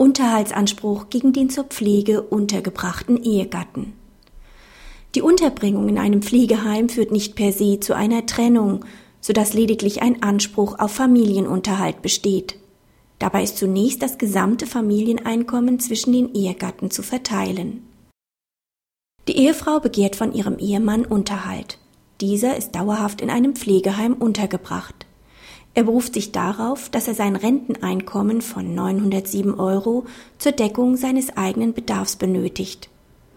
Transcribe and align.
Unterhaltsanspruch 0.00 1.10
gegen 1.10 1.34
den 1.34 1.50
zur 1.50 1.64
Pflege 1.64 2.22
untergebrachten 2.22 3.22
Ehegatten. 3.22 3.92
Die 5.14 5.20
Unterbringung 5.20 5.90
in 5.90 5.98
einem 5.98 6.22
Pflegeheim 6.22 6.88
führt 6.88 7.12
nicht 7.12 7.34
per 7.34 7.52
se 7.52 7.80
zu 7.80 7.94
einer 7.94 8.24
Trennung, 8.24 8.86
so 9.20 9.34
dass 9.34 9.52
lediglich 9.52 10.00
ein 10.00 10.22
Anspruch 10.22 10.78
auf 10.78 10.92
Familienunterhalt 10.92 12.00
besteht. 12.00 12.58
Dabei 13.18 13.42
ist 13.42 13.58
zunächst 13.58 14.00
das 14.00 14.16
gesamte 14.16 14.66
Familieneinkommen 14.66 15.80
zwischen 15.80 16.14
den 16.14 16.32
Ehegatten 16.32 16.90
zu 16.90 17.02
verteilen. 17.02 17.86
Die 19.28 19.36
Ehefrau 19.36 19.80
begehrt 19.80 20.16
von 20.16 20.32
ihrem 20.32 20.58
Ehemann 20.58 21.04
Unterhalt. 21.04 21.76
Dieser 22.22 22.56
ist 22.56 22.74
dauerhaft 22.74 23.20
in 23.20 23.28
einem 23.28 23.54
Pflegeheim 23.54 24.14
untergebracht. 24.14 25.04
Er 25.74 25.84
beruft 25.84 26.14
sich 26.14 26.32
darauf, 26.32 26.88
dass 26.88 27.06
er 27.06 27.14
sein 27.14 27.36
Renteneinkommen 27.36 28.40
von 28.42 28.74
907 28.74 29.54
Euro 29.54 30.04
zur 30.38 30.52
Deckung 30.52 30.96
seines 30.96 31.36
eigenen 31.36 31.74
Bedarfs 31.74 32.16
benötigt. 32.16 32.90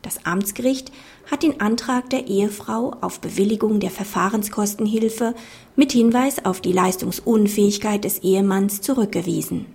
Das 0.00 0.26
Amtsgericht 0.26 0.92
hat 1.30 1.42
den 1.42 1.60
Antrag 1.60 2.10
der 2.10 2.26
Ehefrau 2.26 2.94
auf 3.00 3.20
Bewilligung 3.20 3.80
der 3.80 3.90
Verfahrenskostenhilfe 3.90 5.34
mit 5.76 5.92
Hinweis 5.92 6.44
auf 6.44 6.60
die 6.60 6.72
Leistungsunfähigkeit 6.72 8.04
des 8.04 8.18
Ehemanns 8.18 8.80
zurückgewiesen. 8.82 9.66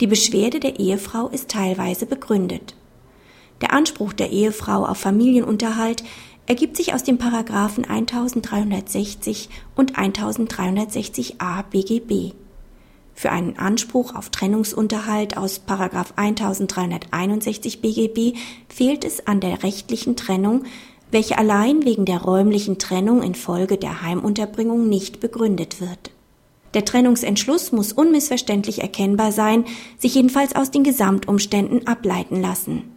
Die 0.00 0.06
Beschwerde 0.06 0.60
der 0.60 0.78
Ehefrau 0.78 1.28
ist 1.28 1.48
teilweise 1.48 2.06
begründet. 2.06 2.74
Der 3.60 3.72
Anspruch 3.72 4.12
der 4.12 4.30
Ehefrau 4.30 4.86
auf 4.86 4.98
Familienunterhalt 4.98 6.02
ergibt 6.50 6.76
sich 6.76 6.94
aus 6.94 7.04
den 7.04 7.16
Paragraphen 7.16 7.84
1360 7.84 9.50
und 9.76 9.96
1360a 9.96 11.62
BGB. 11.70 12.34
Für 13.14 13.30
einen 13.30 13.56
Anspruch 13.56 14.16
auf 14.16 14.30
Trennungsunterhalt 14.30 15.36
aus 15.36 15.60
Paragraph 15.60 16.12
1361 16.16 17.80
BGB 17.80 18.36
fehlt 18.68 19.04
es 19.04 19.28
an 19.28 19.38
der 19.38 19.62
rechtlichen 19.62 20.16
Trennung, 20.16 20.64
welche 21.12 21.38
allein 21.38 21.84
wegen 21.84 22.04
der 22.04 22.20
räumlichen 22.20 22.80
Trennung 22.80 23.22
infolge 23.22 23.76
der 23.76 24.02
Heimunterbringung 24.02 24.88
nicht 24.88 25.20
begründet 25.20 25.80
wird. 25.80 26.10
Der 26.74 26.84
Trennungsentschluss 26.84 27.70
muss 27.70 27.92
unmissverständlich 27.92 28.82
erkennbar 28.82 29.30
sein, 29.30 29.66
sich 29.98 30.16
jedenfalls 30.16 30.56
aus 30.56 30.72
den 30.72 30.82
Gesamtumständen 30.82 31.86
ableiten 31.86 32.42
lassen. 32.42 32.90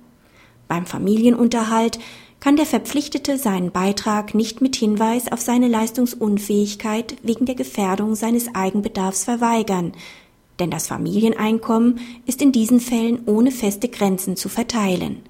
Beim 0.67 0.87
Familienunterhalt 0.87 1.99
kann 2.43 2.57
der 2.57 2.65
Verpflichtete 2.65 3.37
seinen 3.37 3.71
Beitrag 3.71 4.35
nicht 4.35 4.59
mit 4.59 4.75
Hinweis 4.75 5.31
auf 5.31 5.39
seine 5.39 5.69
Leistungsunfähigkeit 5.69 7.15
wegen 7.23 7.45
der 7.45 7.55
Gefährdung 7.55 8.15
seines 8.15 8.53
Eigenbedarfs 8.53 9.23
verweigern, 9.23 9.93
denn 10.59 10.69
das 10.69 10.87
Familieneinkommen 10.87 12.01
ist 12.25 12.41
in 12.41 12.51
diesen 12.51 12.81
Fällen 12.81 13.21
ohne 13.27 13.49
feste 13.49 13.87
Grenzen 13.87 14.35
zu 14.35 14.49
verteilen. 14.49 15.21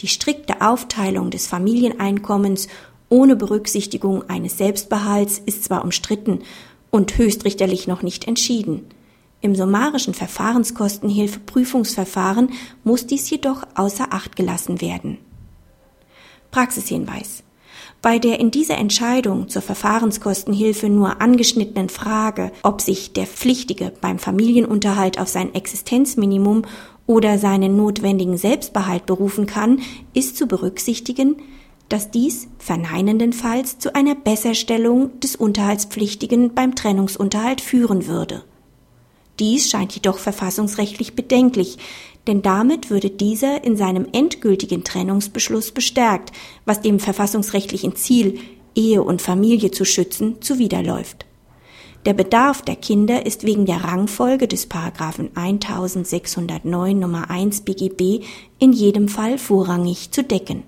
Die 0.00 0.08
strikte 0.08 0.62
Aufteilung 0.62 1.30
des 1.30 1.46
Familieneinkommens 1.46 2.68
ohne 3.10 3.36
Berücksichtigung 3.36 4.30
eines 4.30 4.56
Selbstbehalts 4.56 5.42
ist 5.44 5.64
zwar 5.64 5.84
umstritten 5.84 6.38
und 6.90 7.18
höchstrichterlich 7.18 7.88
noch 7.88 8.00
nicht 8.00 8.26
entschieden. 8.26 8.86
Im 9.42 9.54
summarischen 9.54 10.14
Verfahrenskostenhilfe-Prüfungsverfahren 10.14 12.52
muss 12.84 13.06
dies 13.06 13.28
jedoch 13.28 13.64
außer 13.74 14.14
Acht 14.14 14.34
gelassen 14.34 14.80
werden. 14.80 15.18
Praxishinweis. 16.54 17.42
Bei 18.00 18.20
der 18.20 18.38
in 18.38 18.52
dieser 18.52 18.78
Entscheidung 18.78 19.48
zur 19.48 19.60
Verfahrenskostenhilfe 19.60 20.88
nur 20.88 21.20
angeschnittenen 21.20 21.88
Frage, 21.88 22.52
ob 22.62 22.80
sich 22.80 23.12
der 23.12 23.26
Pflichtige 23.26 23.92
beim 24.00 24.20
Familienunterhalt 24.20 25.18
auf 25.18 25.26
sein 25.26 25.52
Existenzminimum 25.52 26.62
oder 27.08 27.38
seinen 27.38 27.76
notwendigen 27.76 28.36
Selbstbehalt 28.36 29.04
berufen 29.04 29.46
kann, 29.46 29.80
ist 30.12 30.36
zu 30.36 30.46
berücksichtigen, 30.46 31.38
dass 31.88 32.12
dies 32.12 32.46
verneinendenfalls 32.60 33.80
zu 33.80 33.96
einer 33.96 34.14
Besserstellung 34.14 35.18
des 35.18 35.34
Unterhaltspflichtigen 35.34 36.54
beim 36.54 36.76
Trennungsunterhalt 36.76 37.62
führen 37.62 38.06
würde. 38.06 38.44
Dies 39.40 39.68
scheint 39.68 39.92
jedoch 39.92 40.18
verfassungsrechtlich 40.18 41.16
bedenklich, 41.16 41.78
denn 42.26 42.42
damit 42.42 42.90
würde 42.90 43.10
dieser 43.10 43.64
in 43.64 43.76
seinem 43.76 44.06
endgültigen 44.12 44.84
Trennungsbeschluss 44.84 45.72
bestärkt, 45.72 46.32
was 46.64 46.80
dem 46.80 47.00
verfassungsrechtlichen 47.00 47.96
Ziel, 47.96 48.38
Ehe 48.74 49.02
und 49.02 49.22
Familie 49.22 49.70
zu 49.70 49.84
schützen, 49.84 50.40
zuwiderläuft. 50.40 51.26
Der 52.06 52.12
Bedarf 52.12 52.60
der 52.60 52.76
Kinder 52.76 53.24
ist 53.24 53.44
wegen 53.44 53.64
der 53.64 53.84
Rangfolge 53.84 54.46
des 54.46 54.66
Paragraphen 54.66 55.30
1609 55.34 56.98
Nummer 56.98 57.30
1 57.30 57.62
BGB 57.62 58.24
in 58.58 58.72
jedem 58.72 59.08
Fall 59.08 59.38
vorrangig 59.38 60.10
zu 60.10 60.22
decken 60.22 60.64